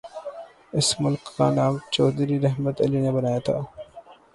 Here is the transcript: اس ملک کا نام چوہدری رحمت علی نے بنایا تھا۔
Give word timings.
اس 0.77 0.87
ملک 1.01 1.23
کا 1.37 1.47
نام 1.57 1.73
چوہدری 1.93 2.37
رحمت 2.39 2.75
علی 2.85 2.99
نے 3.01 3.11
بنایا 3.11 3.39
تھا۔ 3.45 3.57